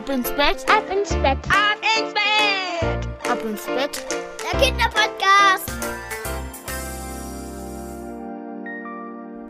Ab 0.00 0.08
ins 0.08 0.30
Bett, 0.30 0.64
ab 0.66 0.84
ins 0.90 1.10
Bett, 1.10 1.38
ab 1.50 1.76
ins 1.98 2.14
Bett, 2.14 3.30
ab 3.30 3.38
ins 3.44 3.66
Bett. 3.66 4.06
Der 4.50 4.58
Kinderpodcast. 4.58 5.70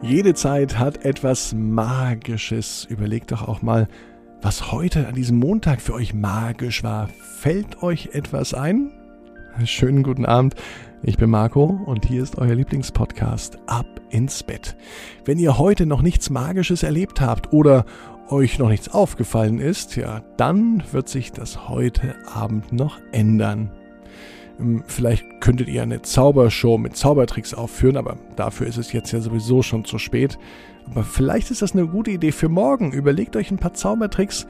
Jede 0.02 0.34
Zeit 0.34 0.76
hat 0.76 1.04
etwas 1.04 1.54
Magisches. 1.54 2.84
Überlegt 2.90 3.30
doch 3.30 3.46
auch 3.46 3.62
mal, 3.62 3.86
was 4.42 4.72
heute 4.72 5.06
an 5.06 5.14
diesem 5.14 5.38
Montag 5.38 5.80
für 5.80 5.94
euch 5.94 6.14
magisch 6.14 6.82
war. 6.82 7.06
Fällt 7.38 7.84
euch 7.84 8.08
etwas 8.12 8.52
ein? 8.52 8.90
Schönen 9.64 10.02
guten 10.02 10.26
Abend. 10.26 10.56
Ich 11.02 11.16
bin 11.16 11.30
Marco 11.30 11.64
und 11.86 12.04
hier 12.04 12.22
ist 12.22 12.36
euer 12.36 12.54
Lieblingspodcast 12.54 13.58
Ab 13.66 13.86
ins 14.10 14.42
Bett. 14.42 14.76
Wenn 15.24 15.38
ihr 15.38 15.56
heute 15.56 15.86
noch 15.86 16.02
nichts 16.02 16.28
Magisches 16.28 16.82
erlebt 16.82 17.22
habt 17.22 17.54
oder 17.54 17.86
euch 18.28 18.58
noch 18.58 18.68
nichts 18.68 18.90
aufgefallen 18.90 19.60
ist, 19.60 19.96
ja, 19.96 20.20
dann 20.36 20.82
wird 20.92 21.08
sich 21.08 21.32
das 21.32 21.70
heute 21.70 22.16
Abend 22.30 22.72
noch 22.72 22.98
ändern. 23.12 23.70
Ähm, 24.58 24.84
vielleicht 24.86 25.40
könntet 25.40 25.68
ihr 25.68 25.82
eine 25.82 26.02
Zaubershow 26.02 26.76
mit 26.76 26.98
Zaubertricks 26.98 27.54
aufführen, 27.54 27.96
aber 27.96 28.18
dafür 28.36 28.66
ist 28.66 28.76
es 28.76 28.92
jetzt 28.92 29.10
ja 29.10 29.20
sowieso 29.20 29.62
schon 29.62 29.86
zu 29.86 29.98
spät. 29.98 30.38
Aber 30.90 31.02
vielleicht 31.02 31.50
ist 31.50 31.62
das 31.62 31.72
eine 31.72 31.86
gute 31.86 32.10
Idee 32.10 32.32
für 32.32 32.50
morgen. 32.50 32.92
Überlegt 32.92 33.36
euch 33.36 33.50
ein 33.50 33.58
paar 33.58 33.72
Zaubertricks 33.72 34.46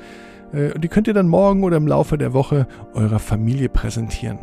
äh, 0.52 0.76
die 0.80 0.88
könnt 0.88 1.06
ihr 1.06 1.14
dann 1.14 1.28
morgen 1.28 1.62
oder 1.62 1.76
im 1.76 1.86
Laufe 1.86 2.18
der 2.18 2.32
Woche 2.32 2.66
eurer 2.92 3.20
Familie 3.20 3.68
präsentieren. 3.68 4.40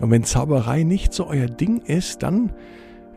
Und 0.00 0.10
wenn 0.10 0.24
Zauberei 0.24 0.82
nicht 0.82 1.12
so 1.12 1.26
euer 1.26 1.46
Ding 1.46 1.80
ist, 1.80 2.22
dann 2.22 2.52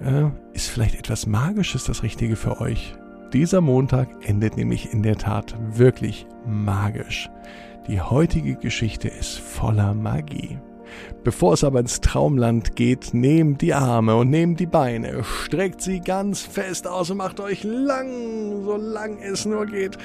äh, 0.03 0.30
ist 0.53 0.70
vielleicht 0.70 0.95
etwas 0.95 1.27
Magisches 1.27 1.84
das 1.84 2.04
Richtige 2.04 2.35
für 2.35 2.59
euch. 2.59 2.95
Dieser 3.34 3.62
Montag 3.62 4.09
endet 4.27 4.57
nämlich 4.57 4.91
in 4.91 5.04
der 5.04 5.17
Tat 5.17 5.55
wirklich 5.73 6.27
magisch. 6.45 7.30
Die 7.88 8.02
heutige 8.02 8.55
Geschichte 8.55 9.07
ist 9.07 9.40
voller 9.40 9.94
Magie. 9.94 10.59
Bevor 11.24 11.54
es 11.54 11.63
aber 11.63 11.79
ins 11.79 12.02
Traumland 12.02 12.76
geht, 12.76 13.13
nehmt 13.13 13.62
die 13.62 13.74
Arme 13.74 14.15
und 14.15 14.29
nehmt 14.29 14.59
die 14.59 14.65
Beine, 14.65 15.24
streckt 15.24 15.82
sie 15.82 16.02
ganz 16.02 16.41
fest 16.41 16.87
aus 16.87 17.09
und 17.09 17.18
macht 17.18 17.40
euch 17.40 17.63
lang, 17.63 18.63
so 18.63 18.76
lang 18.76 19.20
es 19.20 19.46
nur 19.46 19.65
geht. 19.65 19.98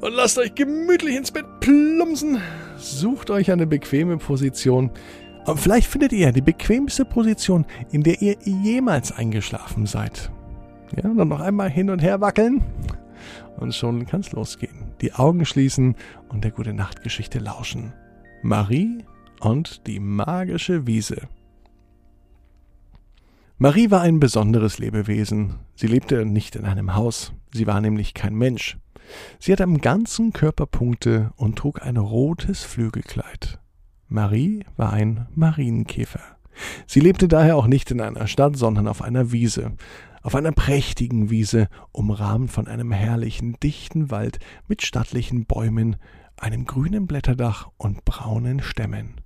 Und 0.00 0.14
lasst 0.14 0.38
euch 0.38 0.54
gemütlich 0.54 1.16
ins 1.16 1.30
Bett 1.30 1.44
plumpsen. 1.60 2.40
Sucht 2.78 3.30
euch 3.30 3.52
eine 3.52 3.66
bequeme 3.66 4.16
Position. 4.16 4.90
Vielleicht 5.56 5.88
findet 5.88 6.12
ihr 6.12 6.32
die 6.32 6.40
bequemste 6.40 7.04
Position, 7.04 7.66
in 7.90 8.02
der 8.02 8.20
ihr 8.20 8.36
jemals 8.44 9.12
eingeschlafen 9.12 9.86
seid. 9.86 10.30
Ja, 10.96 11.02
dann 11.02 11.28
noch 11.28 11.40
einmal 11.40 11.70
hin 11.70 11.90
und 11.90 12.02
her 12.02 12.20
wackeln 12.20 12.64
und 13.58 13.74
schon 13.74 14.06
kann's 14.06 14.32
losgehen. 14.32 14.92
Die 15.00 15.12
Augen 15.12 15.44
schließen 15.44 15.94
und 16.28 16.42
der 16.42 16.50
gute 16.50 16.72
Nachtgeschichte 16.72 17.38
lauschen. 17.38 17.92
Marie 18.42 19.04
und 19.40 19.86
die 19.86 20.00
magische 20.00 20.86
Wiese. 20.86 21.28
Marie 23.58 23.90
war 23.90 24.00
ein 24.00 24.20
besonderes 24.20 24.78
Lebewesen. 24.78 25.56
Sie 25.74 25.86
lebte 25.86 26.24
nicht 26.24 26.56
in 26.56 26.64
einem 26.64 26.94
Haus. 26.96 27.32
Sie 27.52 27.66
war 27.66 27.80
nämlich 27.80 28.14
kein 28.14 28.34
Mensch. 28.34 28.78
Sie 29.38 29.52
hatte 29.52 29.64
am 29.64 29.78
ganzen 29.78 30.32
Körper 30.32 30.66
Punkte 30.66 31.32
und 31.36 31.56
trug 31.56 31.82
ein 31.82 31.98
rotes 31.98 32.64
Flügelkleid. 32.64 33.59
Marie 34.12 34.64
war 34.76 34.92
ein 34.92 35.28
Marienkäfer. 35.36 36.20
Sie 36.88 36.98
lebte 36.98 37.28
daher 37.28 37.56
auch 37.56 37.68
nicht 37.68 37.92
in 37.92 38.00
einer 38.00 38.26
Stadt, 38.26 38.56
sondern 38.56 38.88
auf 38.88 39.02
einer 39.02 39.30
Wiese, 39.30 39.76
auf 40.22 40.34
einer 40.34 40.50
prächtigen 40.50 41.30
Wiese, 41.30 41.68
umrahmt 41.92 42.50
von 42.50 42.66
einem 42.66 42.90
herrlichen, 42.90 43.56
dichten 43.62 44.10
Wald 44.10 44.40
mit 44.66 44.82
stattlichen 44.82 45.46
Bäumen, 45.46 45.94
einem 46.36 46.64
grünen 46.64 47.06
Blätterdach 47.06 47.68
und 47.78 48.04
braunen 48.04 48.60
Stämmen. 48.60 49.20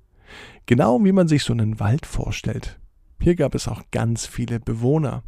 Genau 0.66 1.02
wie 1.02 1.12
man 1.12 1.28
sich 1.28 1.44
so 1.44 1.54
einen 1.54 1.80
Wald 1.80 2.04
vorstellt. 2.04 2.78
Hier 3.20 3.36
gab 3.36 3.54
es 3.54 3.68
auch 3.68 3.84
ganz 3.90 4.26
viele 4.26 4.60
Bewohner, 4.60 5.22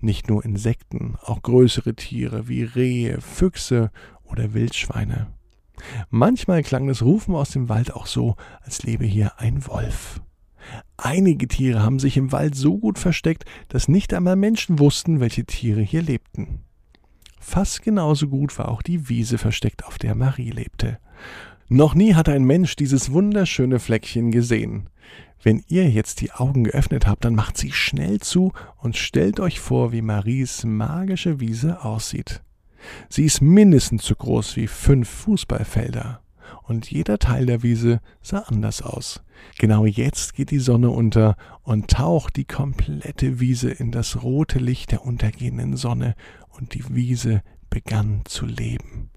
nicht 0.00 0.30
nur 0.30 0.46
Insekten, 0.46 1.16
auch 1.20 1.42
größere 1.42 1.94
Tiere 1.94 2.48
wie 2.48 2.62
Rehe, 2.62 3.20
Füchse 3.20 3.90
oder 4.22 4.54
Wildschweine. 4.54 5.26
Manchmal 6.10 6.62
klang 6.62 6.86
das 6.86 7.02
Rufen 7.02 7.34
aus 7.34 7.50
dem 7.50 7.68
Wald 7.68 7.92
auch 7.92 8.06
so, 8.06 8.36
als 8.62 8.82
lebe 8.82 9.04
hier 9.04 9.38
ein 9.38 9.66
Wolf. 9.66 10.20
Einige 10.96 11.48
Tiere 11.48 11.82
haben 11.82 11.98
sich 11.98 12.16
im 12.16 12.32
Wald 12.32 12.54
so 12.54 12.78
gut 12.78 12.98
versteckt, 12.98 13.44
dass 13.68 13.88
nicht 13.88 14.14
einmal 14.14 14.36
Menschen 14.36 14.78
wussten, 14.78 15.20
welche 15.20 15.44
Tiere 15.44 15.82
hier 15.82 16.02
lebten. 16.02 16.60
Fast 17.38 17.82
genauso 17.82 18.28
gut 18.28 18.58
war 18.58 18.68
auch 18.68 18.80
die 18.80 19.08
Wiese 19.08 19.36
versteckt, 19.36 19.84
auf 19.84 19.98
der 19.98 20.14
Marie 20.14 20.50
lebte. 20.50 20.98
Noch 21.68 21.94
nie 21.94 22.14
hat 22.14 22.28
ein 22.28 22.44
Mensch 22.44 22.76
dieses 22.76 23.12
wunderschöne 23.12 23.78
Fleckchen 23.78 24.30
gesehen. 24.30 24.88
Wenn 25.42 25.62
ihr 25.68 25.90
jetzt 25.90 26.20
die 26.22 26.32
Augen 26.32 26.64
geöffnet 26.64 27.06
habt, 27.06 27.24
dann 27.24 27.34
macht 27.34 27.58
sie 27.58 27.72
schnell 27.72 28.20
zu 28.20 28.52
und 28.78 28.96
stellt 28.96 29.40
euch 29.40 29.60
vor, 29.60 29.92
wie 29.92 30.00
Maries 30.00 30.64
magische 30.64 31.40
Wiese 31.40 31.84
aussieht. 31.84 32.42
Sie 33.08 33.24
ist 33.24 33.40
mindestens 33.40 34.04
so 34.04 34.14
groß 34.14 34.56
wie 34.56 34.66
fünf 34.66 35.08
Fußballfelder. 35.08 36.20
Und 36.62 36.90
jeder 36.90 37.18
Teil 37.18 37.46
der 37.46 37.62
Wiese 37.62 38.00
sah 38.22 38.40
anders 38.40 38.82
aus. 38.82 39.22
Genau 39.58 39.84
jetzt 39.84 40.34
geht 40.34 40.50
die 40.50 40.58
Sonne 40.58 40.90
unter 40.90 41.36
und 41.62 41.90
taucht 41.90 42.36
die 42.36 42.44
komplette 42.46 43.40
Wiese 43.40 43.70
in 43.70 43.90
das 43.90 44.22
rote 44.22 44.58
Licht 44.58 44.92
der 44.92 45.04
untergehenden 45.04 45.76
Sonne, 45.76 46.14
und 46.56 46.74
die 46.74 46.84
Wiese 46.94 47.42
begann 47.68 48.22
zu 48.24 48.46
leben. 48.46 49.10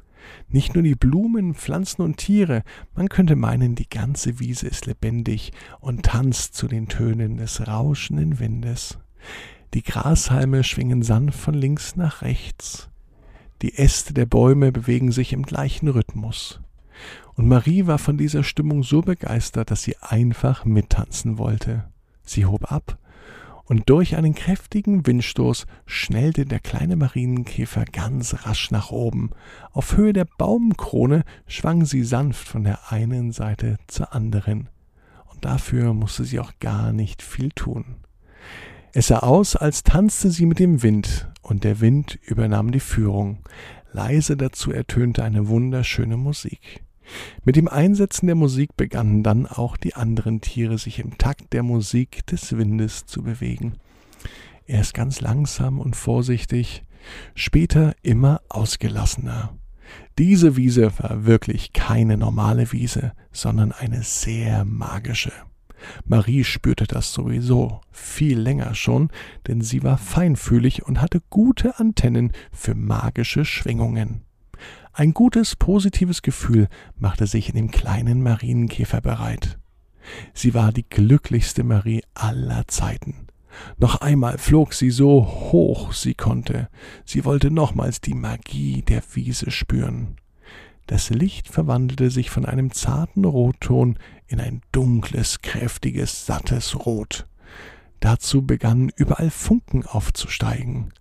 Nicht 0.49 0.73
nur 0.73 0.83
die 0.83 0.95
Blumen, 0.95 1.53
Pflanzen 1.53 2.01
und 2.01 2.17
Tiere, 2.17 2.63
man 2.95 3.09
könnte 3.09 3.35
meinen, 3.35 3.75
die 3.75 3.89
ganze 3.89 4.39
Wiese 4.39 4.67
ist 4.67 4.85
lebendig 4.85 5.51
und 5.79 6.03
tanzt 6.03 6.55
zu 6.55 6.67
den 6.67 6.87
Tönen 6.87 7.37
des 7.37 7.67
rauschenden 7.67 8.39
Windes. 8.39 8.97
Die 9.73 9.83
Grashalme 9.83 10.63
schwingen 10.63 11.03
sanft 11.03 11.39
von 11.39 11.53
links 11.53 11.95
nach 11.95 12.21
rechts. 12.21 12.89
Die 13.61 13.77
Äste 13.77 14.13
der 14.13 14.25
Bäume 14.25 14.71
bewegen 14.71 15.11
sich 15.11 15.33
im 15.33 15.43
gleichen 15.43 15.87
Rhythmus. 15.87 16.59
Und 17.35 17.47
Marie 17.47 17.85
war 17.87 17.97
von 17.97 18.17
dieser 18.17 18.43
Stimmung 18.43 18.83
so 18.83 19.01
begeistert, 19.01 19.71
dass 19.71 19.83
sie 19.83 19.95
einfach 20.01 20.65
mittanzen 20.65 21.37
wollte. 21.37 21.85
Sie 22.23 22.45
hob 22.45 22.71
ab, 22.71 22.97
und 23.67 23.89
durch 23.89 24.15
einen 24.15 24.33
kräftigen 24.33 25.05
Windstoß 25.05 25.65
schnellte 25.85 26.45
der 26.45 26.59
kleine 26.59 26.95
Marienkäfer 26.95 27.83
ganz 27.83 28.45
rasch 28.45 28.71
nach 28.71 28.91
oben. 28.91 29.31
Auf 29.73 29.97
Höhe 29.97 30.13
der 30.13 30.25
Baumkrone 30.37 31.25
schwang 31.47 31.83
sie 31.83 32.03
sanft 32.03 32.47
von 32.47 32.63
der 32.63 32.93
einen 32.93 33.33
Seite 33.33 33.77
zur 33.87 34.13
anderen. 34.13 34.69
Und 35.25 35.43
dafür 35.43 35.93
musste 35.93 36.23
sie 36.23 36.39
auch 36.39 36.53
gar 36.61 36.93
nicht 36.93 37.21
viel 37.21 37.49
tun. 37.51 37.97
Es 38.99 39.09
sah 39.09 39.19
aus, 39.19 39.55
als 39.55 39.83
tanzte 39.83 40.31
sie 40.31 40.47
mit 40.47 40.57
dem 40.57 40.81
Wind, 40.81 41.29
und 41.43 41.63
der 41.63 41.81
Wind 41.81 42.17
übernahm 42.25 42.71
die 42.71 42.79
Führung. 42.79 43.43
Leise 43.91 44.35
dazu 44.35 44.71
ertönte 44.71 45.23
eine 45.23 45.49
wunderschöne 45.49 46.17
Musik. 46.17 46.83
Mit 47.45 47.57
dem 47.57 47.67
Einsetzen 47.67 48.25
der 48.25 48.33
Musik 48.33 48.75
begannen 48.75 49.21
dann 49.21 49.45
auch 49.45 49.77
die 49.77 49.93
anderen 49.93 50.41
Tiere 50.41 50.79
sich 50.79 50.97
im 50.97 51.19
Takt 51.19 51.53
der 51.53 51.61
Musik 51.61 52.25
des 52.25 52.57
Windes 52.57 53.05
zu 53.05 53.21
bewegen. 53.21 53.73
Erst 54.65 54.95
ganz 54.95 55.21
langsam 55.21 55.79
und 55.79 55.95
vorsichtig, 55.95 56.81
später 57.35 57.93
immer 58.01 58.41
ausgelassener. 58.49 59.55
Diese 60.17 60.55
Wiese 60.57 60.91
war 60.97 61.23
wirklich 61.23 61.71
keine 61.71 62.17
normale 62.17 62.71
Wiese, 62.71 63.13
sondern 63.31 63.73
eine 63.73 64.01
sehr 64.01 64.65
magische. 64.65 65.33
Marie 66.05 66.43
spürte 66.43 66.85
das 66.85 67.13
sowieso 67.13 67.81
viel 67.91 68.39
länger 68.39 68.75
schon, 68.75 69.09
denn 69.47 69.61
sie 69.61 69.83
war 69.83 69.97
feinfühlig 69.97 70.83
und 70.85 71.01
hatte 71.01 71.21
gute 71.29 71.79
Antennen 71.79 72.31
für 72.51 72.75
magische 72.75 73.45
Schwingungen. 73.45 74.21
Ein 74.93 75.13
gutes, 75.13 75.55
positives 75.55 76.21
Gefühl 76.21 76.67
machte 76.97 77.27
sich 77.27 77.49
in 77.49 77.55
dem 77.55 77.71
kleinen 77.71 78.23
Marienkäfer 78.23 79.01
bereit. 79.01 79.59
Sie 80.33 80.53
war 80.53 80.71
die 80.71 80.87
glücklichste 80.87 81.63
Marie 81.63 82.03
aller 82.15 82.67
Zeiten. 82.67 83.27
Noch 83.77 84.01
einmal 84.01 84.37
flog 84.37 84.73
sie 84.73 84.91
so 84.91 85.25
hoch 85.25 85.93
sie 85.93 86.13
konnte. 86.13 86.69
Sie 87.05 87.25
wollte 87.25 87.51
nochmals 87.51 88.01
die 88.01 88.13
Magie 88.13 88.81
der 88.81 89.03
Wiese 89.13 89.51
spüren. 89.51 90.15
Das 90.87 91.09
Licht 91.09 91.49
verwandelte 91.49 92.09
sich 92.09 92.29
von 92.29 92.45
einem 92.45 92.71
zarten 92.71 93.25
Rotton 93.25 93.97
in 94.27 94.39
ein 94.39 94.61
dunkles, 94.71 95.41
kräftiges, 95.41 96.25
sattes 96.25 96.85
Rot. 96.85 97.27
Dazu 97.99 98.41
begannen 98.43 98.91
überall 98.95 99.29
Funken 99.29 99.85
aufzusteigen. 99.85 100.93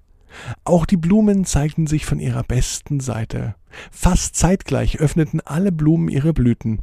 Auch 0.65 0.87
die 0.87 0.97
Blumen 0.97 1.45
zeigten 1.45 1.87
sich 1.87 2.07
von 2.07 2.19
ihrer 2.21 2.43
besten 2.43 3.01
Seite. 3.01 3.55
Fast 3.91 4.37
zeitgleich 4.37 5.01
öffneten 5.01 5.41
alle 5.41 5.73
Blumen 5.73 6.09
ihre 6.09 6.33
Blüten. 6.33 6.83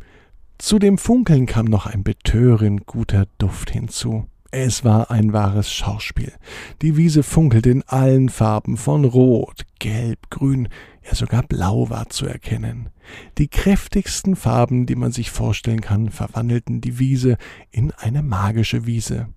Zu 0.58 0.80
dem 0.80 0.98
Funkeln 0.98 1.46
kam 1.46 1.66
noch 1.66 1.86
ein 1.86 2.04
betörend 2.04 2.86
guter 2.86 3.28
Duft 3.38 3.72
hinzu. 3.72 4.28
Es 4.56 4.86
war 4.86 5.10
ein 5.10 5.34
wahres 5.34 5.74
Schauspiel. 5.74 6.32
Die 6.84 6.96
Wiese 6.96 7.24
funkelte 7.24 7.72
in 7.72 7.82
allen 7.88 8.30
Farben 8.30 8.78
von 8.78 9.04
Rot, 9.04 9.64
Gelb, 9.80 10.30
Grün, 10.30 10.70
ja 11.04 11.16
sogar 11.16 11.42
Blau 11.42 11.90
war 11.90 12.10
zu 12.10 12.28
erkennen. 12.28 12.90
Die 13.40 13.48
kräftigsten 13.48 14.36
Farben, 14.36 14.86
die 14.86 14.94
man 14.94 15.12
sich 15.12 15.32
vorstellen 15.32 15.82
kann, 15.82 16.12
verwandelten 16.12 16.82
die 16.82 17.00
Wiese 17.00 17.38
in 17.72 17.94
eine 17.94 18.22
magische 18.22 18.86
Wiese. 18.86 19.30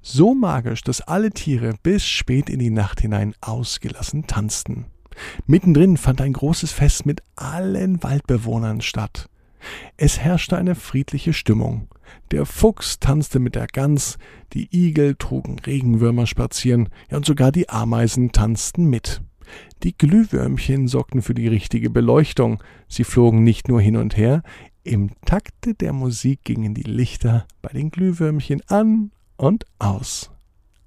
So 0.00 0.34
magisch, 0.34 0.80
dass 0.80 1.02
alle 1.02 1.30
Tiere 1.30 1.74
bis 1.82 2.06
spät 2.06 2.48
in 2.48 2.58
die 2.58 2.70
Nacht 2.70 3.02
hinein 3.02 3.34
ausgelassen 3.42 4.26
tanzten. 4.26 4.86
Mittendrin 5.46 5.98
fand 5.98 6.22
ein 6.22 6.32
großes 6.32 6.72
Fest 6.72 7.04
mit 7.04 7.22
allen 7.36 8.02
Waldbewohnern 8.02 8.80
statt. 8.80 9.28
Es 9.96 10.20
herrschte 10.20 10.56
eine 10.56 10.74
friedliche 10.74 11.32
Stimmung. 11.32 11.88
Der 12.30 12.46
Fuchs 12.46 12.98
tanzte 13.00 13.38
mit 13.38 13.54
der 13.54 13.66
Gans, 13.66 14.18
die 14.52 14.68
Igel 14.72 15.14
trugen 15.16 15.58
Regenwürmer 15.58 16.26
spazieren, 16.26 16.88
ja 17.10 17.16
und 17.16 17.26
sogar 17.26 17.52
die 17.52 17.68
Ameisen 17.68 18.32
tanzten 18.32 18.86
mit. 18.86 19.22
Die 19.82 19.96
Glühwürmchen 19.96 20.88
sorgten 20.88 21.22
für 21.22 21.34
die 21.34 21.48
richtige 21.48 21.90
Beleuchtung. 21.90 22.62
Sie 22.88 23.04
flogen 23.04 23.44
nicht 23.44 23.68
nur 23.68 23.80
hin 23.80 23.96
und 23.96 24.16
her, 24.16 24.42
im 24.82 25.10
Takte 25.24 25.74
der 25.74 25.94
Musik 25.94 26.44
gingen 26.44 26.74
die 26.74 26.82
Lichter 26.82 27.46
bei 27.62 27.70
den 27.70 27.90
Glühwürmchen 27.90 28.60
an 28.68 29.12
und 29.36 29.64
aus, 29.78 30.30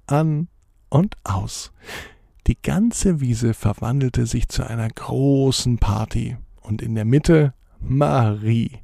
an 0.06 0.48
und 0.88 1.16
aus. 1.24 1.72
Die 2.46 2.56
ganze 2.62 3.20
Wiese 3.20 3.54
verwandelte 3.54 4.26
sich 4.26 4.48
zu 4.48 4.64
einer 4.64 4.88
großen 4.88 5.78
Party, 5.78 6.36
und 6.60 6.80
in 6.80 6.94
der 6.94 7.04
Mitte 7.04 7.54
Marie. 7.80 8.80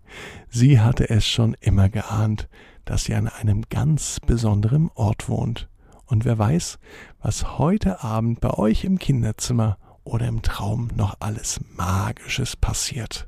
Sie 0.49 0.81
hatte 0.81 1.11
es 1.11 1.26
schon 1.26 1.56
immer 1.61 1.88
geahnt, 1.88 2.49
dass 2.85 3.05
sie 3.05 3.14
an 3.14 3.29
einem 3.29 3.62
ganz 3.70 4.20
besonderen 4.20 4.91
Ort 4.94 5.29
wohnt. 5.29 5.69
Und 6.06 6.25
wer 6.25 6.38
weiß, 6.38 6.79
was 7.20 7.58
heute 7.58 8.02
Abend 8.02 8.41
bei 8.41 8.50
euch 8.50 8.85
im 8.85 8.99
Kinderzimmer 8.99 9.79
oder 10.05 10.26
im 10.26 10.43
Traum 10.43 10.88
noch 10.94 11.17
alles 11.20 11.61
Magisches 11.76 12.56
passiert. 12.56 13.26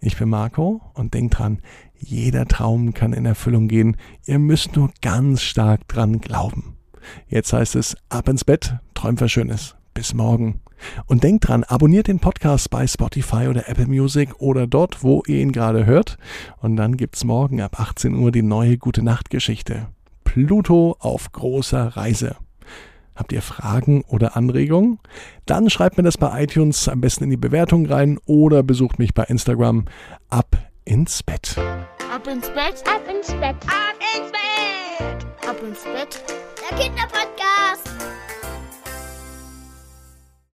Ich 0.00 0.16
bin 0.16 0.28
Marco 0.28 0.82
und 0.94 1.14
denkt 1.14 1.38
dran, 1.38 1.60
jeder 1.98 2.46
Traum 2.46 2.94
kann 2.94 3.12
in 3.12 3.26
Erfüllung 3.26 3.68
gehen. 3.68 3.96
Ihr 4.24 4.38
müsst 4.38 4.76
nur 4.76 4.90
ganz 5.02 5.42
stark 5.42 5.88
dran 5.88 6.20
glauben. 6.20 6.76
Jetzt 7.28 7.52
heißt 7.52 7.76
es 7.76 7.96
ab 8.08 8.28
ins 8.28 8.44
Bett, 8.44 8.76
träumt 8.94 9.20
was 9.20 9.32
Schönes. 9.32 9.75
Bis 9.96 10.12
morgen. 10.12 10.60
Und 11.06 11.24
denkt 11.24 11.48
dran, 11.48 11.64
abonniert 11.64 12.06
den 12.06 12.18
Podcast 12.18 12.68
bei 12.68 12.86
Spotify 12.86 13.48
oder 13.48 13.66
Apple 13.66 13.86
Music 13.86 14.28
oder 14.40 14.66
dort, 14.66 15.02
wo 15.02 15.22
ihr 15.26 15.40
ihn 15.40 15.52
gerade 15.52 15.86
hört. 15.86 16.18
Und 16.60 16.76
dann 16.76 16.98
gibt's 16.98 17.24
morgen 17.24 17.62
ab 17.62 17.80
18 17.80 18.14
Uhr 18.14 18.30
die 18.30 18.42
neue 18.42 18.76
Gute 18.76 19.02
Nacht 19.02 19.30
Geschichte. 19.30 19.86
Pluto 20.22 20.96
auf 21.00 21.32
großer 21.32 21.96
Reise. 21.96 22.36
Habt 23.14 23.32
ihr 23.32 23.40
Fragen 23.40 24.02
oder 24.02 24.36
Anregungen? 24.36 24.98
Dann 25.46 25.70
schreibt 25.70 25.96
mir 25.96 26.02
das 26.02 26.18
bei 26.18 26.42
iTunes 26.42 26.90
am 26.90 27.00
besten 27.00 27.24
in 27.24 27.30
die 27.30 27.38
Bewertung 27.38 27.86
rein 27.86 28.18
oder 28.26 28.62
besucht 28.62 28.98
mich 28.98 29.14
bei 29.14 29.24
Instagram. 29.24 29.86
Ab 30.28 30.58
ins 30.84 31.22
Bett. 31.22 31.56
Ab 32.14 32.26
ins 32.28 32.48
Bett, 32.50 32.84
Ab 32.86 33.00
ins 33.10 33.28
Bett. 33.28 33.56
Ab 33.64 33.96
ins 34.14 34.30
Bett. 34.30 35.48
ab 35.48 35.56
ins 35.66 35.84
Bett. 35.84 36.22
Der 36.70 36.78
Kinderpodcast. 36.78 37.55